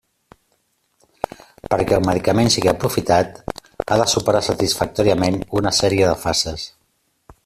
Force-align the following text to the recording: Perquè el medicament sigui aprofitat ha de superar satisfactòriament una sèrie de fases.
Perquè 1.73 1.99
el 1.99 2.07
medicament 2.07 2.49
sigui 2.55 2.71
aprofitat 2.73 3.37
ha 3.59 4.01
de 4.03 4.09
superar 4.17 4.43
satisfactòriament 4.51 5.41
una 5.63 5.77
sèrie 5.83 6.09
de 6.13 6.17
fases. 6.27 6.67